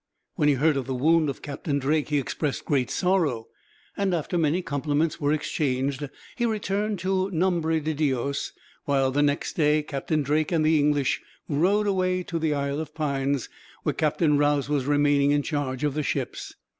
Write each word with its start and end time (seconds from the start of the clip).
When 0.33 0.47
he 0.47 0.55
heard 0.55 0.77
of 0.77 0.87
the 0.87 0.95
wound 0.95 1.29
of 1.29 1.43
Captain 1.43 1.77
Drake 1.77 2.09
he 2.09 2.17
expressed 2.17 2.65
great 2.65 2.89
sorrow; 2.89 3.49
and, 3.95 4.15
after 4.15 4.35
many 4.35 4.63
compliments 4.63 5.21
were 5.21 5.31
exchanged, 5.31 6.09
he 6.35 6.47
returned 6.47 6.97
to 7.01 7.29
Nombre 7.29 7.79
de 7.79 7.93
Dios; 7.93 8.51
while, 8.85 9.11
the 9.11 9.21
next 9.21 9.53
day, 9.53 9.83
Captain 9.83 10.23
Drake 10.23 10.51
and 10.51 10.65
the 10.65 10.79
English 10.79 11.21
rowed 11.47 11.85
away 11.85 12.23
to 12.23 12.39
the 12.39 12.51
Isle 12.55 12.79
of 12.79 12.95
Pines, 12.95 13.47
where 13.83 13.93
Captain 13.93 14.39
Rause 14.39 14.67
was 14.69 14.85
remaining 14.87 15.29
in 15.29 15.43
charge 15.43 15.83
of 15.83 15.93
the 15.93 16.01
ships. 16.01 16.55